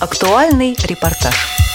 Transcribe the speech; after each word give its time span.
Актуальный 0.00 0.76
репортаж. 0.84 1.67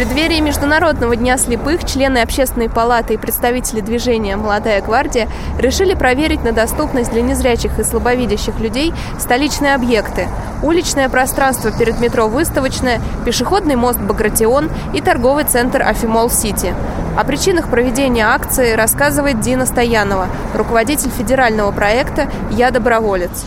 Преддверии 0.00 0.40
Международного 0.40 1.14
дня 1.14 1.36
слепых 1.36 1.84
члены 1.84 2.22
Общественной 2.22 2.70
палаты 2.70 3.12
и 3.12 3.16
представители 3.18 3.82
движения 3.82 4.34
«Молодая 4.34 4.80
гвардия» 4.80 5.28
решили 5.58 5.92
проверить 5.92 6.42
на 6.42 6.52
доступность 6.52 7.10
для 7.12 7.20
незрячих 7.20 7.78
и 7.78 7.84
слабовидящих 7.84 8.58
людей 8.60 8.94
столичные 9.18 9.74
объекты– 9.74 10.26
уличное 10.62 11.10
пространство 11.10 11.70
перед 11.70 12.00
метро 12.00 12.28
«Выставочное», 12.28 12.98
пешеходный 13.26 13.76
мост 13.76 13.98
«Багратион» 13.98 14.70
и 14.94 15.02
торговый 15.02 15.44
центр 15.44 15.82
«Афимол-Сити». 15.82 16.72
О 17.18 17.24
причинах 17.24 17.68
проведения 17.68 18.24
акции 18.24 18.72
рассказывает 18.72 19.40
Дина 19.40 19.66
Стоянова, 19.66 20.28
руководитель 20.54 21.10
федерального 21.10 21.72
проекта 21.72 22.30
«Я 22.50 22.70
доброволец». 22.70 23.44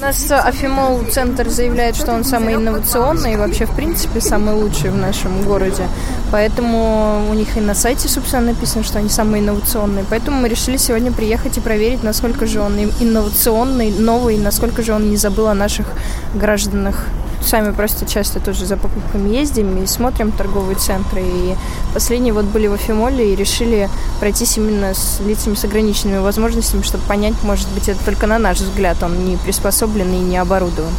У 0.00 0.02
нас 0.02 0.30
Афимол 0.30 1.04
центр 1.10 1.50
заявляет, 1.50 1.94
что 1.94 2.12
он 2.12 2.24
самый 2.24 2.54
инновационный 2.54 3.34
и 3.34 3.36
вообще, 3.36 3.66
в 3.66 3.76
принципе, 3.76 4.22
самый 4.22 4.54
лучший 4.54 4.88
в 4.88 4.96
нашем 4.96 5.42
городе. 5.42 5.86
Поэтому 6.32 7.26
у 7.30 7.34
них 7.34 7.58
и 7.58 7.60
на 7.60 7.74
сайте, 7.74 8.08
собственно, 8.08 8.46
написано, 8.52 8.82
что 8.82 8.98
они 8.98 9.10
самые 9.10 9.42
инновационные. 9.42 10.06
Поэтому 10.08 10.40
мы 10.40 10.48
решили 10.48 10.78
сегодня 10.78 11.12
приехать 11.12 11.58
и 11.58 11.60
проверить, 11.60 12.02
насколько 12.02 12.46
же 12.46 12.60
он 12.60 12.80
инновационный, 12.80 13.90
новый, 13.90 14.38
насколько 14.38 14.82
же 14.82 14.94
он 14.94 15.10
не 15.10 15.18
забыл 15.18 15.48
о 15.48 15.54
наших 15.54 15.86
гражданах 16.34 17.04
сами 17.42 17.72
просто 17.72 18.06
часто 18.06 18.40
тоже 18.40 18.66
за 18.66 18.76
покупками 18.76 19.28
ездим 19.30 19.82
и 19.82 19.86
смотрим 19.86 20.32
торговые 20.32 20.76
центры. 20.76 21.22
И 21.22 21.56
последние 21.94 22.32
вот 22.32 22.46
были 22.46 22.66
в 22.66 22.74
Афимоле 22.74 23.32
и 23.32 23.36
решили 23.36 23.88
пройтись 24.20 24.56
именно 24.56 24.94
с 24.94 25.20
лицами 25.20 25.54
с 25.54 25.64
ограниченными 25.64 26.18
возможностями, 26.18 26.82
чтобы 26.82 27.04
понять, 27.04 27.34
может 27.42 27.68
быть, 27.70 27.88
это 27.88 28.04
только 28.04 28.26
на 28.26 28.38
наш 28.38 28.58
взгляд, 28.58 29.02
он 29.02 29.24
не 29.24 29.36
приспособлен 29.36 30.12
и 30.12 30.18
не 30.18 30.38
оборудован. 30.38 30.92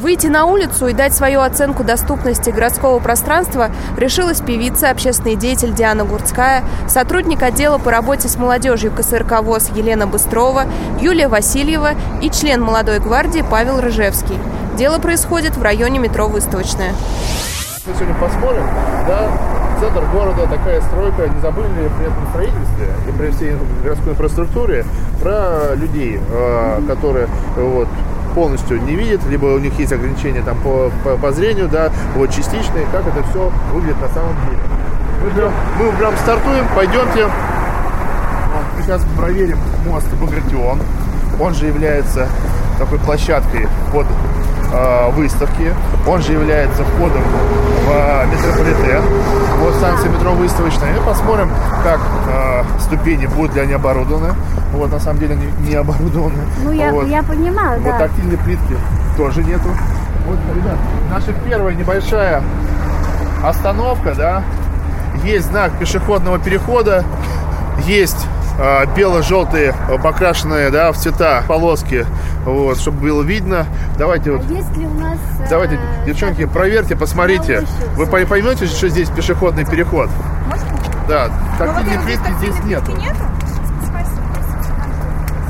Выйти 0.00 0.28
на 0.28 0.44
улицу 0.44 0.86
и 0.86 0.92
дать 0.92 1.12
свою 1.12 1.40
оценку 1.40 1.82
доступности 1.82 2.50
городского 2.50 3.00
пространства 3.00 3.72
решилась 3.96 4.40
певица, 4.40 4.90
общественный 4.90 5.34
деятель 5.34 5.74
Диана 5.74 6.04
Гурцкая, 6.04 6.62
сотрудник 6.86 7.42
отдела 7.42 7.78
по 7.78 7.90
работе 7.90 8.28
с 8.28 8.36
молодежью 8.36 8.92
КСРК 8.92 9.42
ВОЗ 9.42 9.70
Елена 9.74 10.06
Быстрова, 10.06 10.66
Юлия 11.00 11.26
Васильева 11.26 11.94
и 12.22 12.30
член 12.30 12.62
молодой 12.62 13.00
гвардии 13.00 13.44
Павел 13.50 13.80
Рыжевский. 13.80 14.38
Дело 14.78 15.00
происходит 15.00 15.56
в 15.56 15.62
районе 15.62 15.98
метро 15.98 16.28
«Выставочная». 16.28 16.94
Мы 17.84 17.94
сегодня 17.94 18.14
посмотрим, 18.14 18.62
да, 19.08 19.28
центр 19.80 20.04
города, 20.12 20.46
такая 20.46 20.80
стройка, 20.82 21.26
не 21.26 21.40
забыли 21.40 21.66
ли 21.66 21.90
при 21.98 22.06
этом 22.06 22.28
строительстве 22.28 22.86
и 23.08 23.18
при 23.18 23.30
всей 23.32 23.56
городской 23.82 24.12
инфраструктуре 24.12 24.84
про 25.20 25.74
людей, 25.74 26.20
э, 26.20 26.82
которые 26.86 27.26
вот, 27.56 27.88
полностью 28.36 28.80
не 28.80 28.94
видят, 28.94 29.20
либо 29.28 29.46
у 29.46 29.58
них 29.58 29.76
есть 29.80 29.92
ограничения 29.92 30.42
там 30.42 30.56
по, 30.58 30.92
по, 31.02 31.16
по 31.16 31.32
зрению, 31.32 31.68
да, 31.68 31.90
вот 32.14 32.30
частичные, 32.30 32.86
как 32.92 33.04
это 33.04 33.24
все 33.30 33.50
выглядит 33.72 34.00
на 34.00 34.08
самом 34.10 34.36
деле. 34.46 34.62
Мы 35.24 35.30
прям, 35.30 35.52
мы 35.80 35.90
прям 35.98 36.16
стартуем, 36.18 36.64
пойдемте. 36.76 37.24
Вот, 37.24 38.84
сейчас 38.84 39.04
проверим 39.16 39.58
мост 39.84 40.06
Багратион. 40.20 40.78
Он 41.40 41.52
же 41.52 41.66
является 41.66 42.28
такой 42.78 43.00
площадкой 43.00 43.66
под 43.92 44.06
э, 44.72 45.10
выставки. 45.10 45.72
Он 46.06 46.22
же 46.22 46.32
является 46.32 46.84
входом 46.84 47.22
в 47.86 48.26
метрополитен. 48.32 49.02
Вот 49.60 49.74
станция 49.74 50.10
метро 50.10 50.32
выставочная. 50.32 50.94
И 50.96 51.00
посмотрим, 51.04 51.50
как 51.82 52.00
э, 52.28 52.62
ступени 52.80 53.26
будут 53.26 53.54
ли 53.54 53.62
они 53.62 53.72
оборудованы. 53.72 54.34
Вот, 54.72 54.90
на 54.92 55.00
самом 55.00 55.18
деле, 55.20 55.36
не, 55.36 55.68
не 55.68 55.74
оборудованы. 55.74 56.42
Ну, 56.62 56.72
я, 56.72 56.92
вот. 56.92 57.06
я 57.08 57.22
понимаю, 57.22 57.80
Вот 57.80 57.92
да. 57.92 57.98
тактильной 57.98 58.36
плитки 58.38 58.76
тоже 59.16 59.42
нету. 59.42 59.68
Вот, 60.26 60.38
ребят, 60.54 60.76
наша 61.10 61.32
первая 61.32 61.74
небольшая 61.74 62.42
остановка, 63.42 64.14
да. 64.14 64.42
Есть 65.24 65.46
знак 65.46 65.72
пешеходного 65.78 66.38
перехода. 66.38 67.04
Есть 67.86 68.26
э, 68.26 68.37
бело-желтые 68.96 69.74
э, 69.88 69.98
покрашенные, 69.98 70.70
да, 70.70 70.90
в 70.92 70.96
цвета 70.96 71.42
полоски, 71.46 72.04
вот, 72.44 72.78
чтобы 72.78 72.98
было 73.00 73.22
видно. 73.22 73.66
Давайте 73.96 74.32
вот 74.32 74.42
А 74.48 74.52
есть 74.52 74.76
ли 74.76 74.86
у 74.86 74.94
нас... 74.94 75.16
э, 75.40 75.46
Давайте, 75.48 75.78
девчонки, 76.06 76.44
проверьте, 76.46 76.96
посмотрите. 76.96 77.64
Вы 77.96 78.06
пой- 78.06 78.26
поймете, 78.26 78.66
что 78.66 78.88
здесь 78.88 79.08
пешеходный 79.10 79.64
переход? 79.64 80.10
Да, 81.08 81.28
тактильной 81.58 81.98
плитки 82.04 82.32
здесь 82.40 82.64
нету. 82.64 82.92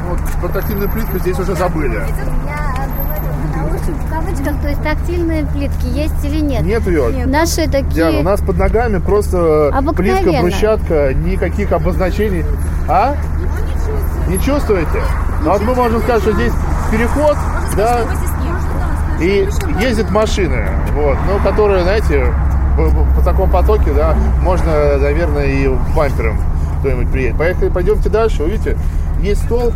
Вот 0.08 0.18
про 0.40 0.48
тактильную 0.48 0.88
плитку 0.90 1.18
здесь 1.18 1.38
уже 1.38 1.54
забыли. 1.54 1.94
Я 1.94 2.02
говорю, 2.04 3.60
а 3.60 3.64
лучше 3.72 3.92
в 3.92 4.10
кавычках, 4.10 4.62
то 4.62 4.68
есть 4.68 4.82
тактильные 4.82 5.44
плитки 5.46 5.86
есть 5.86 6.24
или 6.24 6.40
нет? 6.40 6.62
Нет 6.62 6.86
ее. 6.86 7.26
Наши 7.26 7.66
такие... 7.68 7.90
Диана, 7.90 8.18
у 8.20 8.22
нас 8.22 8.40
под 8.40 8.56
ногами 8.56 8.98
просто 8.98 9.70
плитка, 9.72 9.78
Обыкновенно. 9.78 10.40
брусчатка, 10.42 11.12
никаких 11.14 11.72
обозначений. 11.72 12.44
А? 12.88 13.14
Не 14.28 14.38
чувствуете? 14.38 15.02
Ну, 15.42 15.50
вот 15.50 15.62
мы 15.62 15.74
можем 15.74 16.00
сказать, 16.00 16.22
что 16.22 16.32
здесь 16.32 16.52
переход, 16.90 17.36
да, 17.76 18.00
и 19.20 19.48
ездят 19.80 20.10
машины, 20.10 20.66
вот, 20.94 21.16
ну, 21.26 21.38
которые, 21.40 21.82
знаете, 21.82 22.32
по, 22.76 22.88
по 23.16 23.22
такому 23.22 23.52
потоке, 23.52 23.92
да, 23.92 24.14
можно, 24.42 24.96
наверное, 24.98 25.46
и 25.46 25.68
бампером 25.94 26.38
кто-нибудь 26.80 27.10
приедет. 27.10 27.36
Поехали, 27.36 27.68
пойдемте 27.68 28.08
дальше, 28.08 28.42
увидите, 28.42 28.78
есть 29.20 29.44
стол, 29.44 29.72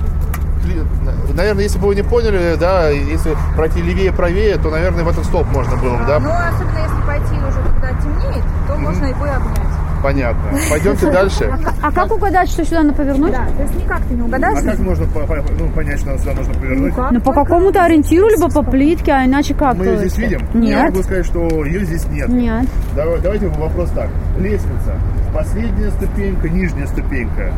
наверное, 1.34 1.64
если 1.64 1.78
бы 1.78 1.88
вы 1.88 1.94
не 1.94 2.02
поняли, 2.02 2.56
да, 2.58 2.88
если 2.88 3.36
пройти 3.56 3.82
левее, 3.82 4.12
правее, 4.12 4.56
то, 4.56 4.70
наверное, 4.70 5.04
в 5.04 5.08
этот 5.08 5.24
столб 5.24 5.46
можно 5.52 5.76
было 5.76 5.96
бы, 5.96 6.04
да, 6.06 6.18
Ну, 6.18 6.30
особенно 6.30 6.78
если 6.78 7.06
пойти 7.06 7.34
уже 7.46 7.58
когда 7.62 7.88
темнеет, 8.00 8.44
то 8.68 8.76
можно 8.76 9.04
его 9.06 9.26
и 9.26 9.30
обнять. 9.30 9.71
Понятно. 10.02 10.42
Пойдемте 10.70 11.10
дальше. 11.10 11.52
А 11.82 11.92
как 11.92 12.12
угадать, 12.12 12.48
что 12.48 12.64
сюда 12.64 12.82
надо 12.82 12.94
повернуть? 12.94 13.32
Да, 13.32 13.46
то 13.56 13.62
есть 13.62 13.74
никак 13.76 14.00
ты 14.02 14.14
не 14.14 14.22
угадаешь. 14.22 14.58
А 14.58 14.70
как 14.70 14.78
можно 14.80 15.06
по- 15.06 15.20
по- 15.26 15.36
ну, 15.58 15.68
понять, 15.70 16.00
что 16.00 16.16
сюда 16.18 16.32
можно 16.34 16.54
повернуть? 16.54 16.94
Ну, 17.10 17.20
по 17.20 17.32
какому-то 17.32 17.82
ориентиру, 17.84 18.28
либо 18.28 18.48
по 18.50 18.62
плитке, 18.62 19.12
а 19.12 19.24
иначе 19.24 19.54
как? 19.54 19.76
Мы 19.76 19.86
ее 19.86 19.98
здесь 19.98 20.18
видим? 20.18 20.40
Я 20.54 20.60
Нет. 20.60 20.90
могу 20.90 21.02
сказать, 21.02 21.26
что 21.26 21.64
ее 21.64 21.84
здесь 21.84 22.06
нет. 22.08 22.28
Нет. 22.28 22.66
Давай- 22.96 23.20
Давайте 23.20 23.48
вопрос 23.48 23.90
так. 23.90 24.08
Лестница. 24.38 24.94
Последняя 25.34 25.90
ступенька, 25.92 26.48
нижняя 26.48 26.86
ступенька. 26.86 27.52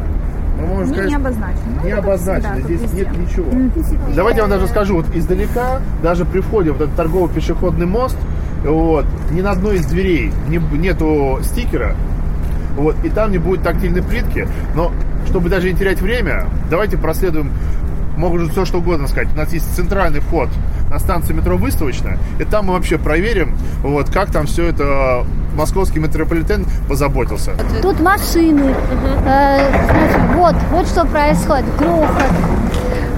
Мы 0.60 0.66
можем 0.68 0.86
Не, 0.86 0.92
сказать, 0.94 1.10
не 1.10 1.16
обозначено. 1.16 1.62
Ну, 1.80 1.86
не 1.86 1.92
обозначено, 1.92 2.52
всегда, 2.54 2.68
здесь 2.68 2.80
везде. 2.82 2.96
нет 3.04 3.18
ничего. 3.18 3.46
Давайте 4.14 4.36
я 4.38 4.42
вам 4.44 4.50
даже 4.52 4.68
скажу, 4.68 4.94
вот 4.96 5.06
издалека, 5.14 5.80
даже 6.02 6.24
при 6.24 6.40
входе 6.40 6.70
в 6.70 6.76
этот 6.76 6.94
торговый 6.94 7.28
пешеходный 7.34 7.86
мост, 7.86 8.16
вот, 8.64 9.04
ни 9.32 9.40
на 9.40 9.50
одной 9.50 9.76
из 9.76 9.86
дверей 9.86 10.32
не, 10.48 10.58
нету 10.78 11.40
стикера, 11.42 11.96
вот, 12.76 12.96
и 13.04 13.08
там 13.08 13.30
не 13.30 13.38
будет 13.38 13.62
тактильной 13.62 14.02
плитки, 14.02 14.48
но 14.74 14.92
чтобы 15.26 15.48
даже 15.48 15.70
не 15.72 15.78
терять 15.78 16.00
время, 16.00 16.46
давайте 16.70 16.96
проследуем, 16.96 17.50
могут 18.16 18.50
все 18.52 18.64
что 18.64 18.78
угодно 18.78 19.08
сказать. 19.08 19.28
У 19.34 19.36
нас 19.36 19.52
есть 19.52 19.74
центральный 19.74 20.20
вход 20.20 20.48
на 20.90 20.98
станцию 20.98 21.36
метро 21.36 21.56
Выставочная, 21.56 22.18
и 22.38 22.44
там 22.44 22.66
мы 22.66 22.74
вообще 22.74 22.98
проверим, 22.98 23.56
вот, 23.82 24.10
как 24.10 24.30
там 24.30 24.46
все 24.46 24.66
это 24.66 25.24
московский 25.56 26.00
метрополитен 26.00 26.66
позаботился. 26.88 27.52
Тут 27.80 28.00
машины. 28.00 28.74
Э, 29.26 29.68
значит, 29.84 30.36
вот, 30.36 30.54
вот 30.70 30.86
что 30.86 31.04
происходит. 31.06 31.64
Грохот. 31.78 32.08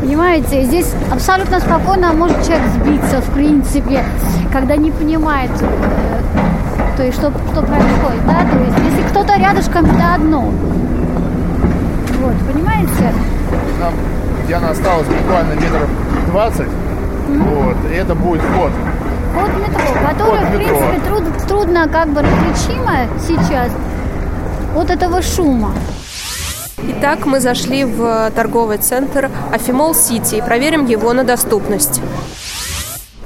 Понимаете, 0.00 0.62
здесь 0.64 0.92
абсолютно 1.10 1.58
спокойно 1.58 2.12
может 2.12 2.36
человек 2.44 2.68
сбиться, 2.74 3.20
в 3.22 3.30
принципе, 3.32 4.04
когда 4.52 4.76
не 4.76 4.90
понимает, 4.90 5.50
э, 5.60 6.15
то 6.96 7.02
есть, 7.02 7.18
что, 7.18 7.30
что 7.52 7.62
происходит, 7.62 8.26
да, 8.26 8.40
то 8.50 8.58
есть, 8.58 8.78
если 8.94 9.08
кто-то 9.08 9.36
рядышком, 9.38 9.84
это 9.86 10.14
одно. 10.14 10.40
Вот, 12.20 12.34
понимаете? 12.52 13.12
Нам 13.80 13.94
Диана 14.48 14.70
осталось 14.70 15.06
буквально 15.06 15.52
метров 15.54 15.88
20, 16.30 16.66
вот, 17.28 17.76
и 17.90 17.94
это 17.94 18.14
будет 18.14 18.40
вход. 18.42 18.72
Вот 19.34 19.50
метро, 19.56 20.08
которое, 20.08 20.40
Вот 20.40 20.48
в 20.48 20.58
метро. 20.58 20.78
принципе, 20.78 21.08
труд- 21.08 21.46
трудно 21.48 21.88
как 21.88 22.08
бы 22.08 22.22
различимо 22.22 22.92
сейчас 23.26 23.70
от 24.74 24.90
этого 24.90 25.20
шума. 25.22 25.72
Итак, 26.78 27.26
мы 27.26 27.40
зашли 27.40 27.84
в 27.84 28.30
торговый 28.34 28.78
центр 28.78 29.30
Афимол 29.52 29.94
Сити 29.94 30.36
и 30.36 30.40
проверим 30.42 30.86
его 30.86 31.12
на 31.12 31.24
доступность. 31.24 32.00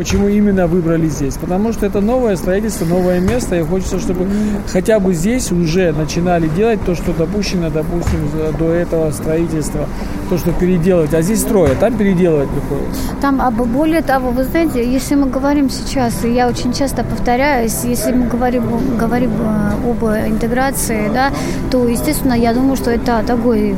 Почему 0.00 0.29
именно 0.29 0.67
выбрали 0.67 1.08
здесь? 1.08 1.35
Потому 1.35 1.75
что 1.75 1.85
это 1.85 2.00
новое 2.00 2.35
строительство, 2.37 2.87
новое 2.87 3.20
место, 3.20 3.56
и 3.56 3.62
хочется, 3.62 3.99
чтобы 3.99 4.26
хотя 4.73 4.99
бы 4.99 5.12
здесь 5.12 5.52
уже 5.52 5.93
начинали 5.93 6.49
делать 6.49 6.82
то, 6.87 6.94
что 6.94 7.12
допущено, 7.12 7.69
допустим, 7.69 8.26
до 8.58 8.70
этого 8.70 9.11
строительства, 9.11 9.87
то, 10.31 10.38
что 10.38 10.52
переделывать. 10.52 11.12
А 11.12 11.20
здесь 11.20 11.43
строят, 11.43 11.81
там 11.81 11.99
переделывать 11.99 12.49
приходится. 12.49 13.02
Там, 13.20 13.43
а 13.43 13.50
более 13.50 14.00
того, 14.00 14.31
вы 14.31 14.44
знаете, 14.44 14.91
если 14.91 15.17
мы 15.17 15.26
говорим 15.26 15.69
сейчас, 15.69 16.25
и 16.25 16.32
я 16.32 16.49
очень 16.49 16.73
часто 16.73 17.05
повторяюсь, 17.05 17.85
если 17.85 18.12
мы 18.12 18.26
говорим, 18.26 18.62
говорим 18.99 19.32
э, 19.38 19.91
об 19.91 20.03
интеграции, 20.03 21.11
да, 21.12 21.31
то, 21.70 21.87
естественно, 21.87 22.32
я 22.32 22.55
думаю, 22.55 22.76
что 22.76 22.91
это 22.91 23.23
такой 23.26 23.75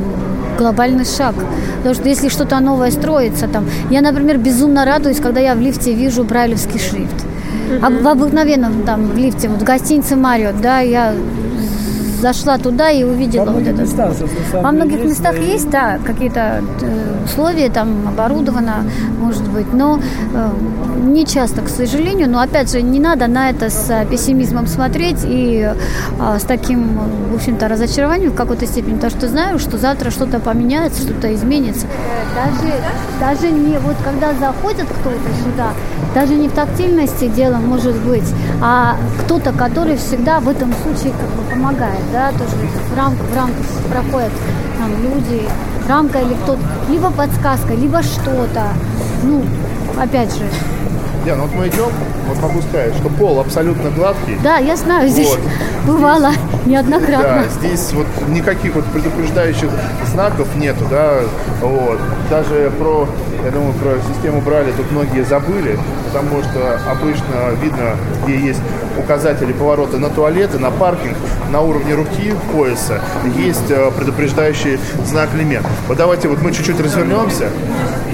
глобальный 0.57 1.05
шаг. 1.05 1.35
Потому 1.77 1.95
что 1.95 2.07
если 2.07 2.29
что-то 2.29 2.59
новое 2.59 2.91
строится 2.91 3.47
там... 3.47 3.65
Я, 3.89 4.01
например, 4.01 4.37
безумно 4.37 4.85
радуюсь, 4.85 5.19
когда 5.19 5.41
я 5.41 5.55
в 5.55 5.59
лифте 5.59 5.93
вижу 5.93 6.12
брайлевский 6.21 6.79
шрифт. 6.79 7.25
А 7.81 7.89
в 7.89 8.07
обыкновенном 8.07 8.83
там 8.83 9.07
в 9.07 9.17
лифте, 9.17 9.49
вот 9.49 9.61
в 9.61 9.63
гостинице 9.63 10.15
Мариот, 10.15 10.61
да, 10.61 10.79
я 10.79 11.13
зашла 12.23 12.57
туда 12.57 12.89
и 12.89 13.03
увидела 13.03 13.45
Во 13.45 13.51
вот 13.51 13.67
это. 13.67 13.81
местах, 13.81 14.13
Во 14.53 14.71
многих 14.71 15.03
местах 15.03 15.35
и- 15.37 15.43
есть, 15.53 15.69
да, 15.69 15.99
какие-то 16.05 16.39
э, 16.81 17.25
условия, 17.25 17.69
там 17.69 18.07
оборудовано, 18.07 18.85
может 19.19 19.43
быть, 19.49 19.73
но 19.73 19.99
э, 20.33 20.49
не 21.03 21.25
часто, 21.25 21.61
к 21.61 21.69
сожалению. 21.69 22.29
Но 22.29 22.39
опять 22.39 22.71
же, 22.71 22.81
не 22.81 22.99
надо 22.99 23.27
на 23.27 23.49
это 23.49 23.69
с 23.69 23.89
э, 23.89 24.05
пессимизмом 24.09 24.67
смотреть 24.67 25.19
и 25.25 25.69
с 26.39 26.43
таким, 26.43 26.99
в 27.31 27.35
общем-то, 27.35 27.67
разочарованием 27.67 28.31
в 28.31 28.35
какой-то 28.35 28.65
степени, 28.65 28.95
потому 28.95 29.11
что 29.11 29.27
знаю, 29.27 29.59
что 29.59 29.77
завтра 29.77 30.09
что-то 30.11 30.39
поменяется, 30.39 31.01
что-то 31.01 31.33
изменится. 31.35 31.87
Даже, 32.35 32.73
даже 33.19 33.51
не 33.53 33.77
вот 33.79 33.95
когда 34.03 34.33
заходит 34.33 34.85
кто-то 35.01 35.29
сюда, 35.43 35.69
даже 36.15 36.33
не 36.35 36.47
в 36.47 36.51
тактильности 36.53 37.27
дело 37.27 37.57
может 37.57 37.95
быть, 38.07 38.29
а 38.61 38.95
кто-то, 39.23 39.51
который 39.51 39.97
всегда 39.97 40.39
в 40.39 40.47
этом 40.47 40.71
случае 40.83 41.11
как 41.13 41.29
бы 41.35 41.43
помогает, 41.51 41.99
да, 42.13 42.31
тоже 42.31 42.55
в 42.55 42.95
рамку, 42.95 43.23
в 43.23 43.35
рамку 43.35 43.63
проходят 43.91 44.31
там 44.77 44.91
люди, 45.01 45.41
рамка 45.89 46.19
или 46.19 46.35
кто-то, 46.35 46.61
либо 46.89 47.09
подсказка, 47.11 47.73
либо 47.73 48.01
что-то. 48.03 48.67
Ну, 49.23 49.43
опять 49.99 50.31
же, 50.33 50.45
Не, 51.25 51.35
ну 51.35 51.43
вот 51.43 51.53
мы 51.53 51.67
идем, 51.69 51.89
вот 52.27 52.41
могу 52.41 52.61
сказать, 52.61 52.93
что 52.95 53.07
пол 53.09 53.39
абсолютно 53.39 53.89
гладкий. 53.91 54.37
да, 54.43 54.57
я 54.57 54.75
знаю, 54.75 55.07
здесь 55.07 55.29
Вот. 55.29 55.39
бывало 55.85 56.31
неоднократно. 56.65 57.43
Да, 57.43 57.47
здесь 57.47 57.93
вот 57.93 58.07
никаких 58.27 58.75
вот 58.75 58.83
предупреждающих 58.85 59.69
знаков 60.11 60.53
нету, 60.57 60.85
да, 60.89 61.19
вот. 61.61 61.99
Даже 62.29 62.71
про, 62.77 63.07
я 63.45 63.51
думаю, 63.51 63.73
про 63.73 63.95
систему 64.13 64.41
брали 64.41 64.71
тут 64.73 64.91
многие 64.91 65.23
забыли, 65.23 65.79
потому 66.05 66.43
что 66.43 66.79
обычно 66.91 67.51
видно, 67.61 67.95
где 68.25 68.37
есть 68.37 68.61
указатели 68.97 69.53
поворота 69.53 69.97
на 69.99 70.09
туалеты, 70.09 70.59
на 70.59 70.71
паркинг, 70.71 71.15
на 71.51 71.61
уровне 71.61 71.95
руки, 71.95 72.33
пояса, 72.51 73.01
есть 73.37 73.69
э, 73.71 73.91
предупреждающий 73.97 74.77
знак 75.05 75.29
лимит. 75.33 75.61
Вот 75.87 75.97
давайте 75.97 76.27
вот 76.27 76.41
мы 76.41 76.51
чуть-чуть 76.51 76.79
развернемся. 76.81 77.49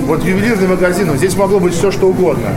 Вот 0.01 0.23
ювелирный 0.23 0.67
магазин, 0.67 1.09
здесь 1.17 1.35
могло 1.35 1.59
быть 1.59 1.73
все, 1.73 1.91
что 1.91 2.07
угодно. 2.07 2.49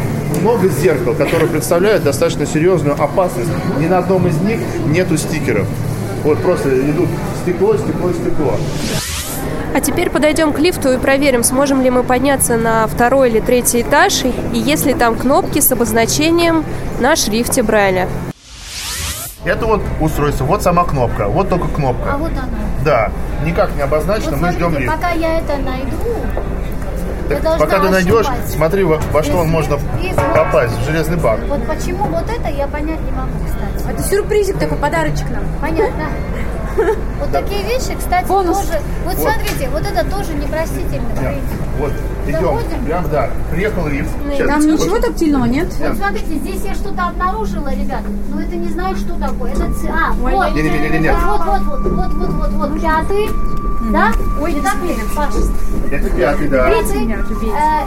Много 0.43 0.69
зеркал, 0.69 1.15
которые 1.15 1.49
представляют 1.49 2.03
достаточно 2.03 2.47
серьезную 2.47 3.01
опасность. 3.01 3.49
Ни 3.79 3.87
на 3.87 3.99
одном 3.99 4.27
из 4.27 4.37
них 4.39 4.59
нету 4.87 5.17
стикеров. 5.17 5.69
Вот 6.25 6.39
просто 6.43 6.69
идут 6.91 7.09
стекло, 7.43 7.77
стекло, 7.77 8.11
стекло. 8.13 8.55
А 9.75 9.81
теперь 9.81 10.11
подойдем 10.11 10.53
к 10.53 10.59
лифту 10.59 10.93
и 10.93 10.99
проверим, 10.99 11.45
сможем 11.45 11.81
ли 11.81 11.91
мы 11.91 12.03
подняться 12.03 12.57
на 12.57 12.89
второй 12.89 13.31
или 13.31 13.39
третий 13.39 13.83
этаж, 13.83 14.25
и 14.53 14.59
есть 14.59 14.85
ли 14.85 14.95
там 14.95 15.15
кнопки 15.15 15.61
с 15.61 15.71
обозначением 15.71 16.65
на 17.01 17.15
шрифте 17.15 17.63
Брайля. 17.63 18.09
Это 19.45 19.67
вот 19.67 19.81
устройство, 20.01 20.45
вот 20.45 20.63
сама 20.63 20.85
кнопка, 20.85 21.29
вот 21.29 21.49
только 21.49 21.67
А 21.67 21.77
кнопка. 21.77 22.17
вот 22.19 22.31
она. 22.33 22.49
Да, 22.85 23.11
никак 23.47 23.75
не 23.77 23.83
обозначено, 23.83 24.33
Вот 24.33 24.41
мы 24.41 24.53
ждем 24.53 24.77
лифт. 24.77 24.93
пока 24.93 25.11
я 25.13 25.39
это 25.39 25.57
найду, 25.57 26.17
Так, 27.41 27.59
пока 27.59 27.81
ты 27.81 27.89
найдешь, 27.89 28.27
ощупать. 28.29 28.51
смотри, 28.51 28.85
во, 28.85 28.99
во 29.13 29.23
что 29.23 29.39
он 29.39 29.49
можно 29.49 29.79
есть- 30.01 30.17
попасть, 30.35 30.75
в 30.79 30.85
железный 30.85 31.17
бак. 31.17 31.41
Вот 31.49 31.67
почему 31.67 32.05
вот 32.05 32.25
это 32.31 32.49
я 32.51 32.67
понять 32.67 33.01
не 33.01 33.11
могу, 33.13 33.33
кстати. 33.47 33.93
Это 33.93 34.03
сюрпризик 34.03 34.59
такой, 34.59 34.79
подарочек 34.79 35.29
нам. 35.31 35.45
Понятно. 35.61 36.07
Вот 36.77 37.31
такие 37.33 37.63
вещи, 37.65 37.97
кстати, 37.99 38.27
Бонус. 38.27 38.59
тоже. 38.59 38.81
Вот 39.05 39.15
смотрите, 39.19 39.69
вот 39.71 39.83
это 39.83 40.05
тоже 40.11 40.35
непростительный 40.35 41.15
Да. 41.15 41.21
принцип. 41.23 41.61
Вот, 41.79 41.93
идем, 42.27 42.85
прям, 42.85 43.09
да, 43.11 43.31
приехал 43.51 43.87
лифт. 43.87 44.11
Сейчас, 44.33 44.47
Там 44.49 44.61
вот- 44.63 44.71
ничего 44.81 44.99
тактильного 44.99 45.45
нет? 45.47 45.69
Вот 45.81 45.97
смотрите, 45.97 46.35
здесь 46.39 46.63
я 46.65 46.75
что-то 46.75 47.05
обнаружила, 47.09 47.69
ребят, 47.69 48.03
но 48.33 48.41
это 48.41 48.57
не 48.57 48.69
знаю, 48.69 48.97
что 48.97 49.15
такое. 49.15 49.53
Это 49.53 49.73
ц- 49.75 49.89
а, 49.89 50.13
вот. 50.13 50.55
Не-не-не-не-не. 50.55 51.13
Вот, 51.13 51.41
вот, 51.47 51.63
вот, 51.63 51.93
вот, 51.93 52.13
вот, 52.15 52.31
вот, 52.31 52.51
вот, 52.53 52.81
пятый, 52.81 53.29
да? 53.93 54.13
Ой, 54.41 54.53
не 54.53 54.61
так 54.61 54.77
ли, 54.83 54.95
Паш? 55.17 55.35
Это 55.91 56.11
пятый, 56.11 56.49
да. 56.49 56.67
Третий, 56.67 57.13
э, 57.13 57.85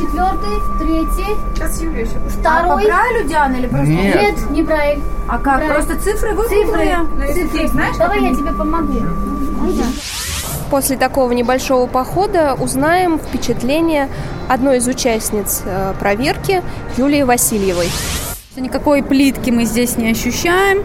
четвертый, 0.00 0.60
третий, 0.78 1.36
Сейчас 1.54 1.80
Юля 1.82 2.00
еще. 2.00 2.12
А 2.16 2.20
по 2.24 2.30
второй. 2.30 2.84
Брайлю, 2.86 3.28
Диана, 3.28 3.56
или 3.56 3.66
просто? 3.66 3.86
Нет. 3.86 4.14
Нет, 4.22 4.50
не 4.50 4.62
Брайль. 4.62 5.00
А 5.28 5.38
как? 5.38 5.56
Брайль. 5.58 5.72
Просто 5.74 5.94
цифры 5.96 6.30
Цифры, 6.30 6.36
выпуклые? 6.36 6.96
На 7.16 7.24
языке, 7.24 7.48
цифры. 7.52 7.68
знаешь, 7.68 7.96
Давай 7.96 8.20
я 8.20 8.28
они? 8.28 8.36
тебе 8.36 8.52
помогу. 8.52 8.92
Можно? 9.60 9.84
После 10.70 10.96
такого 10.96 11.32
небольшого 11.32 11.86
похода 11.86 12.54
узнаем 12.54 13.18
впечатление 13.18 14.08
одной 14.48 14.78
из 14.78 14.86
участниц 14.86 15.62
э, 15.64 15.94
проверки 15.98 16.62
Юлии 16.96 17.22
Васильевой. 17.22 17.88
Никакой 18.56 19.02
плитки 19.02 19.50
мы 19.50 19.64
здесь 19.64 19.96
не 19.96 20.10
ощущаем. 20.10 20.84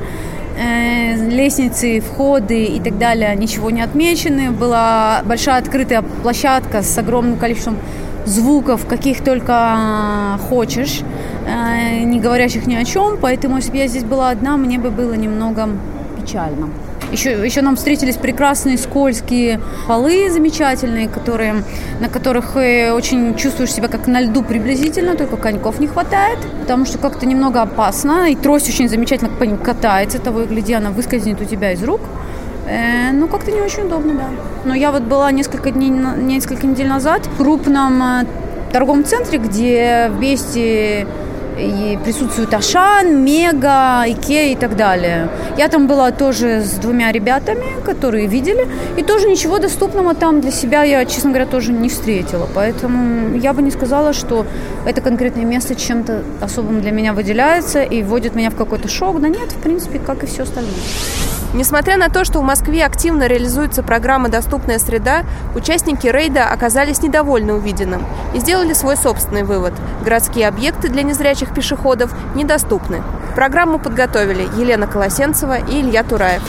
Э, 0.57 1.15
Лестницы, 1.29 1.99
входы 1.99 2.63
и 2.65 2.79
так 2.79 2.97
далее 2.97 3.35
ничего 3.35 3.69
не 3.69 3.81
отмечены. 3.81 4.51
Была 4.51 5.21
большая 5.25 5.59
открытая 5.59 6.01
площадка 6.01 6.81
с 6.81 6.97
огромным 6.97 7.37
количеством 7.37 7.77
звуков, 8.25 8.85
каких 8.85 9.23
только 9.23 10.37
хочешь, 10.49 11.01
э, 11.47 12.03
не 12.03 12.19
говорящих 12.19 12.67
ни 12.67 12.75
о 12.75 12.83
чем. 12.83 13.17
Поэтому, 13.21 13.57
если 13.57 13.71
бы 13.71 13.77
я 13.77 13.87
здесь 13.87 14.03
была 14.03 14.29
одна, 14.29 14.57
мне 14.57 14.77
бы 14.77 14.89
было 14.89 15.13
немного 15.13 15.69
печально. 16.19 16.69
Еще, 17.11 17.45
еще 17.45 17.61
нам 17.61 17.75
встретились 17.75 18.15
прекрасные 18.17 18.77
скользкие 18.77 19.61
полы 19.87 20.29
замечательные, 20.31 21.07
которые, 21.07 21.63
на 22.01 22.09
которых 22.09 22.57
э, 22.57 22.91
очень 22.91 23.35
чувствуешь 23.35 23.71
себя 23.71 23.87
как 23.87 24.07
на 24.07 24.21
льду 24.21 24.41
приблизительно, 24.43 25.15
только 25.15 25.37
коньков 25.37 25.79
не 25.79 25.87
хватает, 25.87 26.39
потому 26.61 26.85
что 26.85 26.97
как-то 26.97 27.25
немного 27.25 27.61
опасно. 27.61 28.29
И 28.31 28.35
трость 28.35 28.69
очень 28.69 28.89
замечательно 28.89 29.29
катается, 29.57 30.19
того 30.19 30.41
и 30.41 30.45
гляди, 30.47 30.73
она 30.73 30.89
выскользнет 30.89 31.39
у 31.41 31.45
тебя 31.45 31.73
из 31.73 31.83
рук. 31.83 32.01
Э, 32.67 33.11
ну, 33.11 33.27
как-то 33.27 33.51
не 33.51 33.61
очень 33.61 33.83
удобно, 33.83 34.13
да. 34.13 34.29
Но 34.63 34.73
я 34.73 34.91
вот 34.91 35.03
была 35.03 35.31
несколько 35.31 35.71
дней, 35.71 35.89
несколько 35.89 36.65
недель 36.65 36.87
назад 36.87 37.25
в 37.27 37.37
крупном 37.37 38.01
э, 38.01 38.25
торговом 38.71 39.05
центре, 39.05 39.37
где 39.37 40.09
вместе 40.11 41.07
и 41.57 41.97
присутствуют 42.03 42.53
Ашан, 42.53 43.23
Мега, 43.23 44.03
Икея 44.07 44.51
и 44.51 44.55
так 44.55 44.75
далее. 44.75 45.29
Я 45.57 45.69
там 45.69 45.87
была 45.87 46.11
тоже 46.11 46.61
с 46.61 46.73
двумя 46.73 47.11
ребятами, 47.11 47.81
которые 47.85 48.27
видели, 48.27 48.67
и 48.97 49.03
тоже 49.03 49.29
ничего 49.29 49.59
доступного 49.59 50.13
там 50.15 50.41
для 50.41 50.51
себя 50.51 50.83
я, 50.83 51.05
честно 51.05 51.29
говоря, 51.29 51.45
тоже 51.45 51.71
не 51.71 51.89
встретила. 51.89 52.47
Поэтому 52.53 53.37
я 53.37 53.53
бы 53.53 53.61
не 53.61 53.71
сказала, 53.71 54.13
что 54.13 54.45
это 54.85 55.01
конкретное 55.01 55.45
место 55.45 55.75
чем-то 55.75 56.23
особым 56.41 56.81
для 56.81 56.91
меня 56.91 57.13
выделяется 57.13 57.83
и 57.83 58.03
вводит 58.03 58.35
меня 58.35 58.49
в 58.49 58.55
какой-то 58.55 58.89
шок. 58.89 59.21
Да 59.21 59.29
нет, 59.29 59.51
в 59.51 59.61
принципе, 59.61 59.99
как 59.99 60.23
и 60.23 60.27
все 60.27 60.43
остальное. 60.43 60.73
Несмотря 61.53 61.97
на 61.97 62.09
то, 62.09 62.25
что 62.25 62.39
в 62.39 62.43
Москве 62.43 62.85
активно 62.85 63.27
реализуется 63.27 63.83
программа 63.83 64.29
«Доступная 64.29 64.79
среда», 64.79 65.23
участники 65.55 66.07
рейда 66.07 66.45
оказались 66.45 67.01
недовольны 67.01 67.53
увиденным 67.53 68.05
и 68.33 68.39
сделали 68.39 68.73
свой 68.73 68.97
собственный 68.97 69.43
вывод. 69.43 69.73
Городские 70.03 70.47
объекты 70.47 70.89
для 70.89 71.03
незрячих 71.03 71.53
пешеходов 71.53 72.13
недоступны. 72.35 73.01
Программу 73.35 73.79
подготовили 73.79 74.47
Елена 74.57 74.87
Колосенцева 74.87 75.59
и 75.59 75.81
Илья 75.81 76.03
Тураев. 76.03 76.41